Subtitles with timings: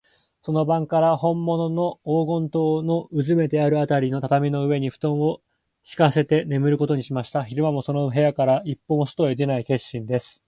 [0.41, 5.41] その晩から、ほんものの黄金塔のうずめてあるあたりの畳の上に、ふとんを
[5.83, 7.43] しかせてねむることにしました。
[7.43, 10.39] 昼間も、その部屋から一歩も外へ出ない決心です。